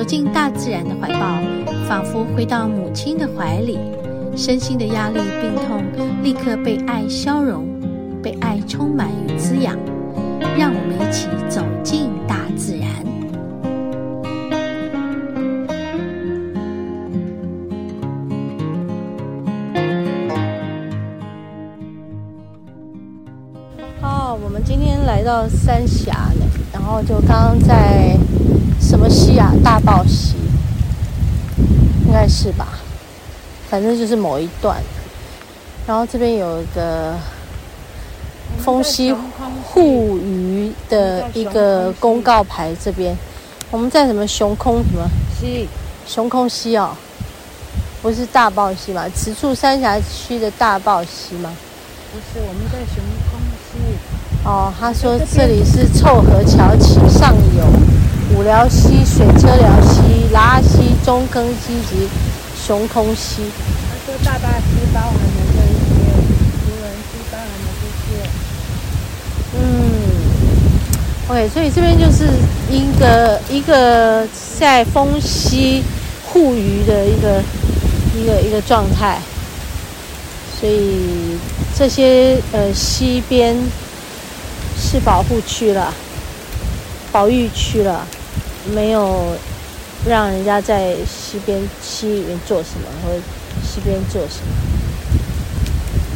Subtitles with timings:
[0.00, 1.42] 走进大自然的怀抱，
[1.86, 3.78] 仿佛回到母亲的怀里，
[4.34, 5.84] 身心的压力、病痛
[6.22, 7.66] 立刻被爱消融，
[8.22, 9.76] 被爱充满与滋养。
[10.56, 12.88] 让我们一起走进大自然。
[24.00, 28.16] 好，我们今天来到三峡呢，然后就刚刚在
[28.90, 29.52] 什么溪啊？
[29.62, 30.34] 大豹溪，
[32.04, 32.66] 应该是吧？
[33.68, 34.82] 反正就是某一段。
[35.86, 37.14] 然后这边有一个
[38.58, 39.14] 丰溪
[39.62, 43.16] 护鱼的一个公告牌，这边
[43.70, 45.68] 我们在什么熊空什么溪？
[46.04, 46.90] 熊空溪哦，
[48.02, 49.04] 不是大豹溪吗？
[49.14, 51.52] 此处三峡区的大豹溪吗？
[52.12, 52.96] 不是，我们在熊
[53.30, 53.38] 空
[53.70, 53.78] 溪。
[54.44, 57.64] 哦，他说这里是臭河桥起上游，
[58.34, 62.08] 五寮溪、水车寮溪、拉溪、中坑溪及
[62.64, 63.42] 熊空溪。
[63.88, 64.64] 他说大坝溪
[64.94, 65.18] 包含的
[65.52, 65.94] 这一些，
[66.66, 68.08] 无人溪包含的这些。
[69.58, 69.60] 嗯
[71.28, 72.28] ，OK，所以这边就是
[72.70, 74.26] 一个一个
[74.58, 75.82] 在风溪
[76.26, 77.42] 护鱼的一个
[78.16, 79.18] 一个一个状态，
[80.58, 81.36] 所以
[81.76, 83.56] 这些呃溪边。
[84.82, 85.92] 是保护区了，
[87.12, 88.06] 保育区了，
[88.74, 89.36] 没有
[90.06, 93.20] 让人家在溪边溪里面做什么，或者
[93.62, 94.52] 溪边做什么。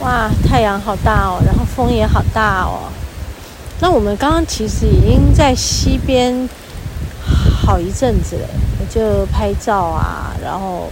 [0.00, 2.90] 哇，太阳好大哦，然后风也好大哦。
[3.80, 6.48] 那我们刚刚其实已经在溪边
[7.64, 8.48] 好一阵子了，
[8.80, 10.90] 我就拍照啊，然后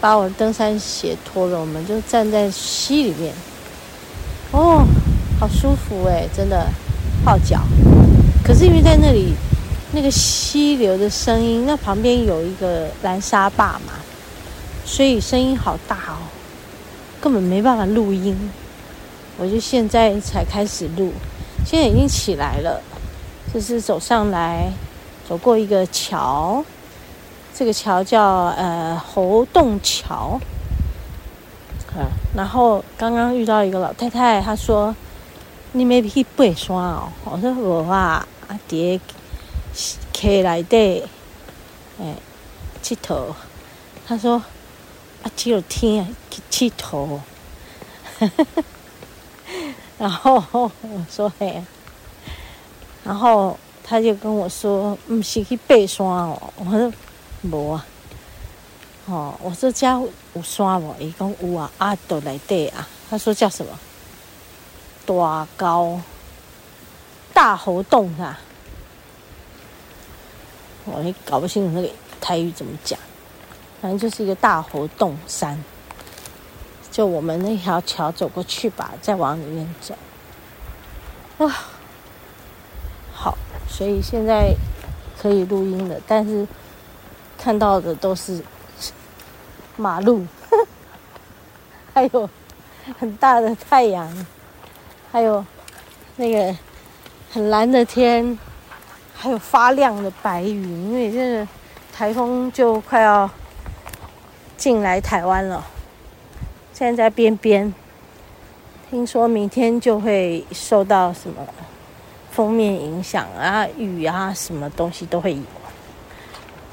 [0.00, 3.32] 把我的登山鞋脱了，我们就站在溪里面。
[4.52, 4.84] 哦。
[5.40, 6.68] 好舒服哎，真的
[7.24, 7.60] 泡脚。
[8.44, 9.34] 可是因为在那里，
[9.94, 13.92] 那个溪流的声音，那旁边有一个拦沙坝嘛，
[14.84, 16.26] 所以声音好大哦，
[17.20, 18.50] 根本没办法录音。
[19.38, 21.12] 我就现在才开始录，
[21.64, 22.82] 现在已经起来了，
[23.52, 24.72] 就是走上来，
[25.28, 26.64] 走过一个桥，
[27.54, 28.22] 这个桥叫
[28.56, 30.40] 呃猴洞桥。
[31.96, 34.94] 啊，然后刚刚遇到一个老太太，她说。
[35.76, 37.08] 你没去爬山哦？
[37.24, 39.04] 我说我啊，啊，伫个
[39.74, 41.02] 溪内底，
[42.00, 42.14] 哎，
[42.82, 43.34] 佚佗。
[44.06, 44.36] 他说
[45.22, 46.14] 啊，只有天
[46.50, 47.20] 去佚佗。
[49.98, 51.62] 然后我说嘿，
[53.02, 56.52] 然后他就跟我说，不是去爬山哦。
[56.56, 56.92] 我说
[57.42, 57.86] 无啊。
[59.06, 60.00] 哦，我说家
[60.34, 60.94] 有山无？
[60.98, 62.88] 伊讲有啊，啊，都内底啊。
[63.10, 63.78] 他说叫什么？
[65.06, 66.00] 大高
[67.34, 68.40] 大猴洞啊？
[70.84, 72.98] 我也搞不清楚那个台语怎么讲，
[73.80, 75.62] 反正就是一个大活动山。
[76.90, 79.94] 就我们那条桥走过去吧，再往里面走。
[81.38, 81.52] 哇，
[83.12, 83.36] 好，
[83.68, 84.54] 所以现在
[85.20, 86.46] 可以录音了，但是
[87.36, 88.40] 看到的都是
[89.76, 90.24] 马路，
[91.92, 92.30] 还有
[92.98, 94.26] 很大的太阳。
[95.10, 95.44] 还有
[96.16, 96.56] 那个
[97.30, 98.36] 很蓝的天，
[99.24, 101.48] 还有发亮的白云，因为现在
[101.90, 103.30] 台风就快要
[104.54, 105.64] 进来台湾了。
[106.74, 107.72] 现在在边边，
[108.90, 111.36] 听说明天就会受到什么
[112.32, 115.42] 封面影响啊，雨啊，什么东西都会有。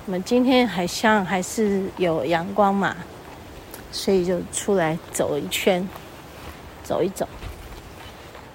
[0.06, 2.94] 我们今天好像还是有阳光嘛，
[3.94, 5.88] 所以就出来走一圈，
[6.83, 7.25] 走一走。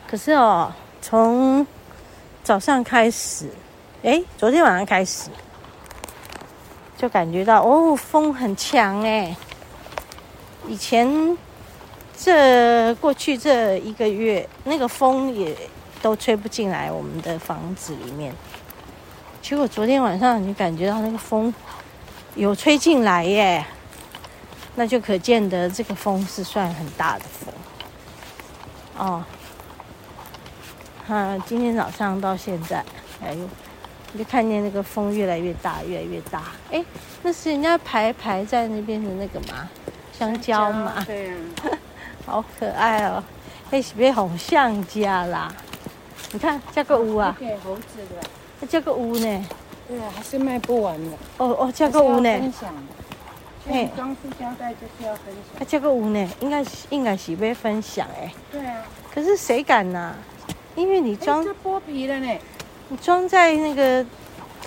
[0.06, 0.70] 可是哦，
[1.00, 1.66] 从
[2.44, 3.48] 早上开始，
[4.06, 5.28] 诶，昨天晚上开始，
[6.96, 9.36] 就感觉到哦，风很强诶。
[10.68, 11.36] 以前
[12.16, 15.56] 这过去这一个月，那个风也
[16.00, 18.32] 都吹不进来我们的房子里面。
[19.42, 21.52] 结果昨天晚上你感觉到那个风
[22.36, 23.66] 有吹进来耶，
[24.76, 27.52] 那就可见得这个风是算很大的风
[28.98, 29.24] 哦。
[31.08, 32.84] 啊，今天早上到现在，
[33.20, 33.48] 哎呦，
[34.12, 36.44] 你就看见那个风越来越大，越来越大。
[36.70, 36.84] 哎，
[37.22, 39.68] 那是人家排排在那边的那个嘛？
[40.12, 41.04] 香蕉嘛。
[41.06, 41.36] 对啊，
[42.24, 43.22] 好可爱哦！
[43.70, 45.54] 哎，是被红橡胶啦。
[46.32, 48.28] 你看这个屋啊，给猴子的。
[48.60, 49.46] 那这个屋呢？
[49.86, 51.16] 对啊，还是卖不完的。
[51.38, 52.38] 哦哦，这个屋呢？
[52.38, 52.74] 分享。
[53.68, 55.56] 哎，装塑胶袋就是要分享。
[55.58, 56.28] 那这个屋呢？
[56.40, 58.32] 应该是应该是被分享哎。
[58.50, 58.84] 对啊。
[59.12, 60.14] 可是谁敢呢？
[60.74, 62.32] 因为你装这剥皮了呢。
[62.88, 64.04] 你装在那个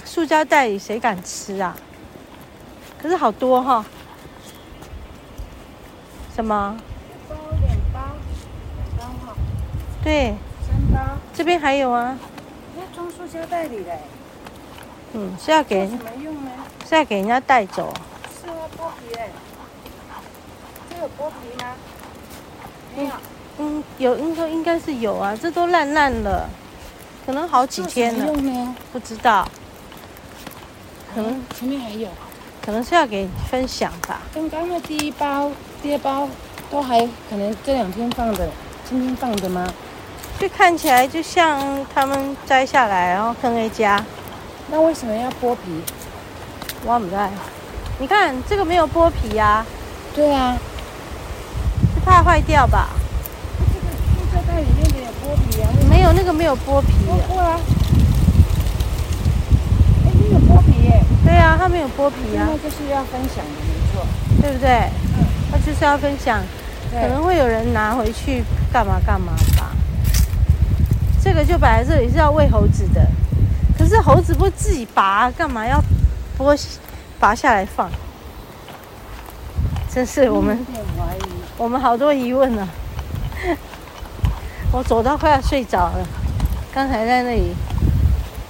[0.03, 1.75] 塑胶袋里，谁敢吃啊？
[3.01, 3.85] 可是好多哈。
[6.35, 6.77] 什么？
[6.77, 7.99] 一包两包，
[8.75, 9.35] 两包哈。
[10.03, 10.35] 对。
[10.67, 10.99] 三包。
[11.33, 12.17] 这边还有啊。
[12.77, 13.99] 要装塑胶袋里嘞。
[15.13, 16.51] 嗯，是要给，什么用呢？
[16.87, 17.93] 是要给人家带走。
[18.41, 19.29] 是啊，剥皮哎。
[20.89, 21.73] 这有剥皮吗？
[22.97, 23.11] 没有。
[23.59, 26.49] 嗯，有，应该应该是有啊，这都烂烂了，
[27.29, 28.25] 可能好几天了。
[28.25, 28.75] 用呢？
[28.91, 29.47] 不知道。
[31.13, 32.09] 可能前面还有。
[32.59, 34.21] 可能是要给分享吧。
[34.33, 36.27] 刚刚的第一包、第二包
[36.71, 38.49] 都还可能这两天放的，
[38.83, 39.71] 今天放的吗？
[40.39, 44.03] 就看起来就像他们摘下来然后放在家。
[44.71, 45.83] 那为什么要剥皮？
[46.83, 47.29] 我不知道。
[47.99, 49.65] 你看这个没有剥皮呀、啊。
[50.15, 50.57] 对啊。
[51.93, 52.89] 是怕坏掉吧？
[53.71, 55.69] 这个塑胶袋里面的有剥皮啊。
[55.87, 56.87] 没有，那个没有剥皮。
[57.07, 57.59] 剥过啊。
[60.05, 61.03] 哎，你有剥皮耶？
[61.23, 62.49] 对啊，它没有剥皮啊。
[62.49, 64.05] 那就是要分享的，没错，
[64.41, 64.89] 对不对？
[65.17, 65.25] 嗯。
[65.51, 66.39] 那就是要分享，
[66.91, 68.43] 可能会有人拿回去
[68.73, 69.71] 干嘛干嘛吧。
[71.21, 73.05] 这个就摆在这里是要喂猴子的。
[73.77, 75.81] 可是猴子不自己拔，干嘛要
[76.37, 76.59] 剥
[77.19, 77.89] 拔下来放？
[79.93, 80.65] 真是我们，
[81.57, 82.69] 我们好多疑问呢、啊。
[84.71, 86.07] 我走到快要睡着了，
[86.71, 87.55] 刚才在那里，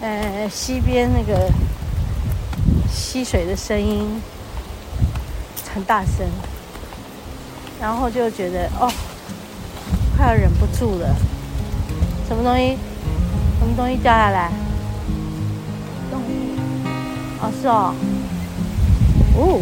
[0.02, 1.50] 呃，溪边那个
[2.92, 4.22] 溪水的声音
[5.74, 6.28] 很大声，
[7.80, 8.92] 然后就觉得哦，
[10.18, 11.16] 快要忍不住了。
[12.28, 12.78] 什么东西？
[13.60, 14.52] 什么东西掉下来？
[17.42, 17.96] 哦，是哦，
[19.38, 19.62] 哦。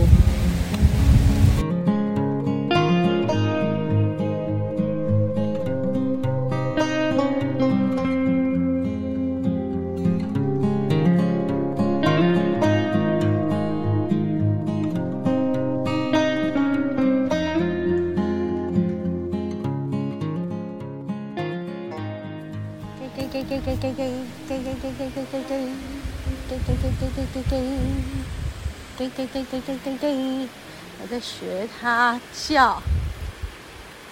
[30.99, 32.81] 我在学它叫，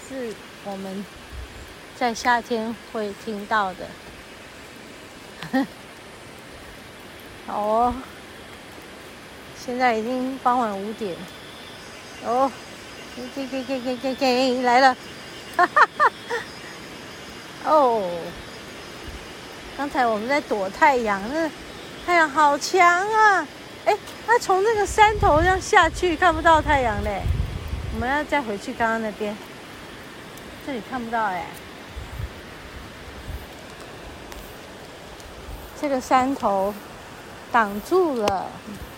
[0.07, 0.31] 是
[0.63, 1.03] 我们
[1.97, 3.87] 在夏天会听到的。
[7.47, 7.95] 好哦，
[9.57, 11.15] 现在已经傍晚五点。
[12.23, 12.51] 哦，
[13.15, 14.95] 给给给给给给来了，
[15.57, 16.11] 哈哈哈！
[17.65, 18.07] 哦，
[19.77, 21.49] 刚才我们在躲太阳，那。
[22.05, 23.47] 太阳好强啊！
[23.83, 27.23] 哎，那从那个山头上下去看不到太阳嘞。
[27.95, 29.35] 我们要再回去刚刚那边，
[30.67, 31.47] 这里看不到哎。
[35.81, 36.71] 这个山头
[37.51, 38.27] 挡住了。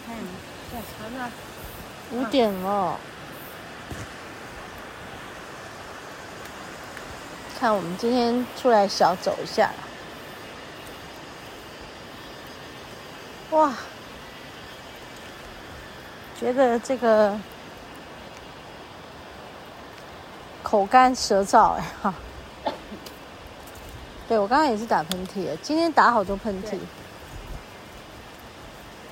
[0.05, 0.17] 看，
[0.69, 1.31] 下山了。
[2.11, 2.99] 五点了。
[7.57, 9.71] 看，我们今天出来小走一下。
[13.57, 13.73] 哇，
[16.39, 17.35] 觉得这个
[20.61, 22.13] 口干舌燥哎哈！
[24.27, 26.77] 对，我刚刚也是打喷嚏，今天打好多喷嚏。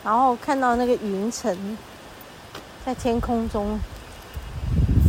[0.03, 1.75] 然后看到那个云层
[2.85, 3.79] 在天空中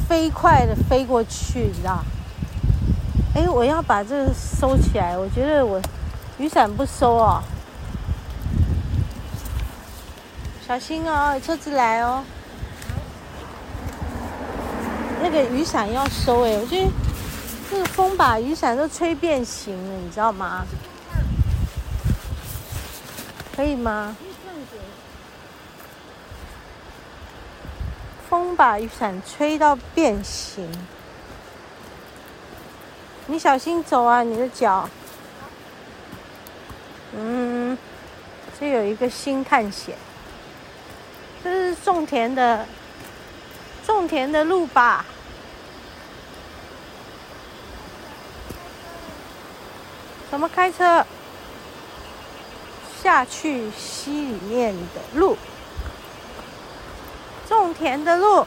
[0.09, 2.03] 飞快的飞过去，你知道？
[3.35, 5.79] 哎，我要把这个收起来，我觉得我
[6.39, 7.43] 雨伞不收哦。
[10.67, 12.25] 小心哦，有车子来哦。
[15.23, 16.91] 那个雨伞要收哎，我觉得
[17.71, 20.67] 那个风把雨伞都吹变形了，你知道吗？
[23.55, 24.17] 可以吗？
[28.29, 30.69] 风把雨伞吹到变形，
[33.29, 34.89] 你小心走啊，你的脚。
[37.15, 37.79] 嗯，
[38.59, 39.95] 这有一个新探险。
[41.85, 42.67] 种田的
[43.87, 45.05] 种田的路吧。
[50.31, 51.07] 怎么开车？
[53.03, 55.37] 下去溪里面的路。
[57.49, 58.45] 种田的路。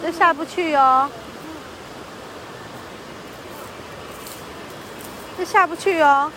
[0.00, 1.10] 这下不去哦。
[5.38, 6.32] 这下不去哦。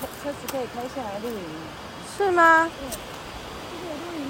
[0.00, 1.44] 车车子可以开下来露营，
[2.16, 2.68] 是吗？
[2.80, 2.88] 对，
[3.70, 4.22] 这个露营，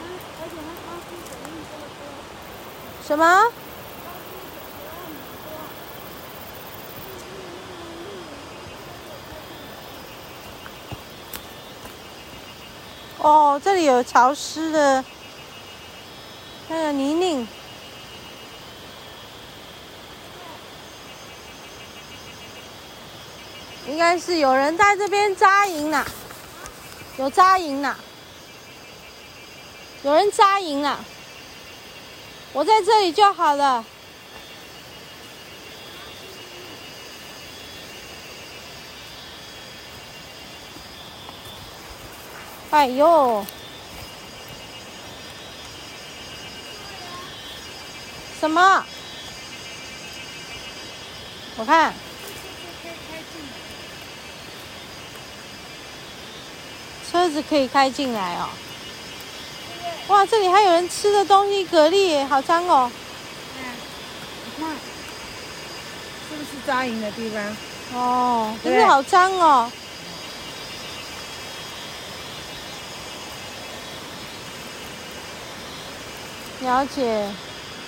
[0.00, 0.02] 啊，
[0.40, 2.02] 而且它高速水运这么多。
[3.06, 3.22] 什么？
[13.22, 15.04] 哦，这里有潮湿的
[16.68, 17.46] 那个泥泞。
[23.86, 26.04] 应该是有人在这边扎营呢，
[27.16, 27.96] 有扎营呢，
[30.02, 30.98] 有人扎营呢，
[32.52, 33.84] 我在这里就好了。
[42.72, 43.44] 哎呦，
[48.40, 48.84] 什么？
[51.58, 51.92] 我看。
[57.10, 58.48] 车子可以开进来哦！
[60.08, 62.90] 哇，这里还有人吃的东西，蛤蜊，好脏哦！
[64.46, 64.74] 你看，
[66.30, 67.56] 是不是扎营的地方？
[68.00, 69.70] 哦，真是好脏哦！
[76.62, 77.28] 了解。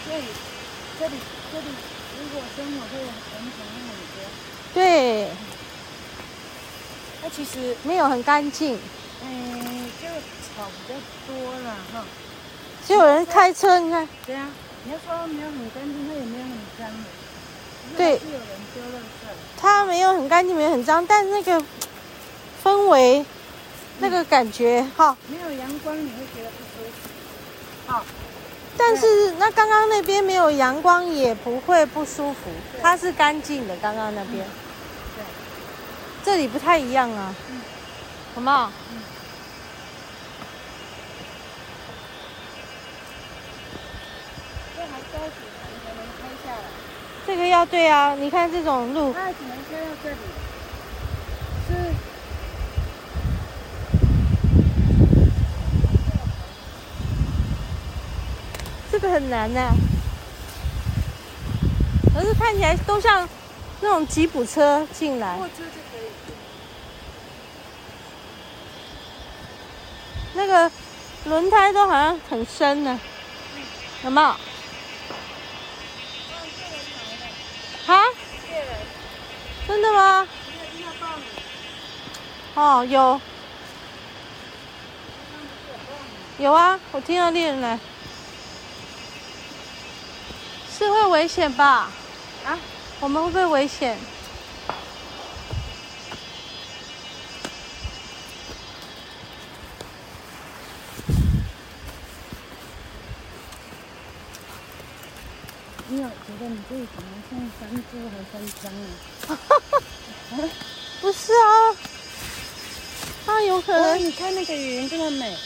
[0.06, 0.24] 这里，
[0.98, 1.14] 这里，
[1.52, 1.66] 这里，
[2.20, 4.16] 如果生活会很很很多。
[4.74, 5.28] 对。
[7.22, 8.78] 它其实没有很干净。
[9.22, 10.94] 嗯，就草比较
[11.26, 12.04] 多了哈。
[12.86, 14.06] 就有人开车，你看。
[14.26, 14.48] 对啊，
[14.84, 16.90] 你要说没有很干净，它也没有很脏。
[17.96, 18.18] 对。
[18.18, 19.34] 是有人丢垃圾。
[19.56, 21.64] 它没有很干净，没有很脏，但是那个
[22.62, 23.26] 氛围，嗯、
[24.00, 25.16] 那个感觉哈。
[25.28, 27.08] 没有阳光，你会觉得不舒服。
[27.86, 28.04] 好。
[28.76, 32.50] 但是那刚刚那边没有阳光，也不会不舒服。
[32.82, 34.44] 它是干净的，刚刚那边。
[35.16, 35.24] 对。
[36.24, 37.34] 这里不太一样啊。
[37.50, 37.60] 嗯。
[38.34, 38.70] 好不好？
[38.92, 39.02] 嗯。
[47.26, 50.16] 这个要对啊，你看这种路，它只能开到这里，
[51.66, 51.72] 是，
[59.04, 59.70] 个很难呢。
[62.14, 63.28] 可是看起来都像
[63.80, 66.08] 那种吉普车进来，货车就可以。
[70.34, 70.70] 那个
[71.26, 72.98] 轮胎都好像很深呢，
[74.04, 74.26] 有没有？
[77.92, 78.02] 啊？
[79.68, 80.28] 真的吗？
[82.54, 83.20] 哦，有。
[86.38, 87.78] 有啊，我听到猎人来。
[90.84, 91.90] 是会危险吧？
[92.44, 92.58] 啊？
[93.00, 93.96] 我们会不会危险？
[105.88, 108.86] 你有觉得你这里怎么像三猪还是山羌呢？
[109.28, 110.38] 啊？
[111.00, 111.76] 不是啊，
[113.24, 113.98] 它有可能。
[114.04, 115.36] 你看那个云这么美。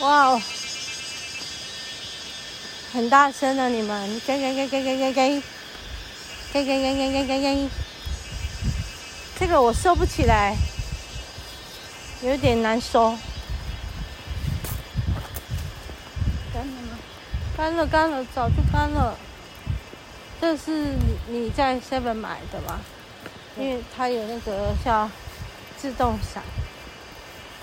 [0.00, 0.42] 哇哦！
[2.92, 5.42] 很大声的你们，给给给给给给给，
[6.52, 7.68] 给给给给给给给。
[9.38, 10.56] 这个我收不起来，
[12.22, 13.16] 有点难收。
[17.56, 19.18] 干了，干了，早就干了。
[20.40, 22.80] 这是你你在 Seven 买的吧？
[23.58, 25.10] 因为它有那个叫
[25.76, 26.42] 自动伞。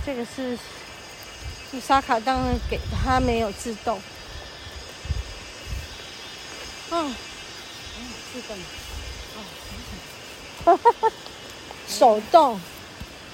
[0.06, 0.58] 这个是
[1.72, 4.00] 伊莎卡当然给的，它没有自动。
[6.94, 7.16] 嗯，
[8.32, 8.58] 自动。
[9.36, 9.38] 哦，
[10.66, 11.12] 哈哈。
[11.88, 12.60] 手动，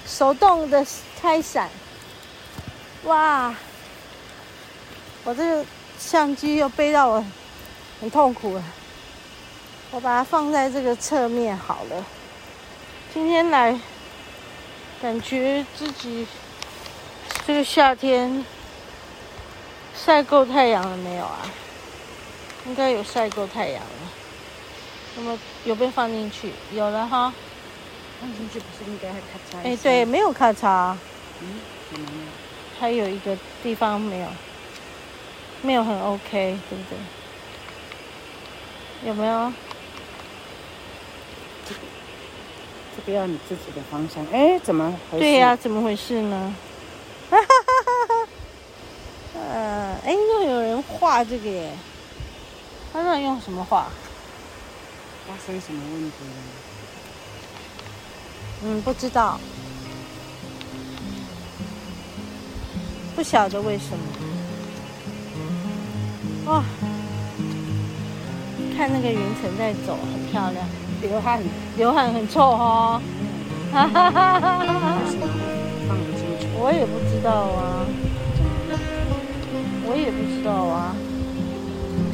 [0.07, 0.85] 手动的
[1.21, 1.69] 开伞。
[3.03, 3.53] 哇，
[5.23, 5.65] 我这个。
[5.99, 7.25] 相机又背到我，
[7.99, 8.63] 很痛苦了。
[9.91, 12.05] 我把它放在这个侧面好了。
[13.13, 13.77] 今天来，
[15.01, 16.25] 感觉自己
[17.45, 18.45] 这个夏天
[19.93, 21.39] 晒够太阳了没有啊？
[22.69, 23.89] 应该有晒够太阳了。
[25.17, 26.51] 那么有被放进去？
[26.73, 27.33] 有了哈。
[28.21, 29.57] 放进去不是应该还咔嚓？
[29.63, 30.95] 哎，对，没有咔嚓。
[31.41, 31.59] 嗯，
[31.91, 32.11] 怎么了？
[32.79, 34.27] 还有一个地方没有。
[35.63, 36.83] 没有很 OK，对不
[39.01, 39.09] 对？
[39.09, 39.51] 有没有？
[42.95, 44.23] 这个要你自己的方向。
[44.31, 45.19] 哎，怎么回事？
[45.19, 46.53] 对呀、啊，怎么回事呢？
[47.31, 48.29] 哈哈哈哈哈。
[49.35, 51.71] 呃，哎，又有人画这个耶。
[52.91, 53.87] 他那用什么画？
[55.27, 56.35] 发生什么问题了？
[58.63, 59.39] 嗯，不知道，
[63.15, 64.03] 不晓得为什么。
[66.47, 66.63] 哇，
[68.75, 70.67] 看那个云层在走，很漂亮。
[71.01, 71.39] 流汗，
[71.77, 72.99] 流汗很臭哦。
[73.71, 74.97] 哈哈哈哈哈。
[76.61, 77.85] 我也不知道啊。
[79.85, 80.95] 我也不知道啊。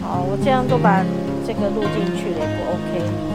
[0.05, 1.03] 好，我这样都把
[1.47, 3.34] 这个录进去了，也不 OK。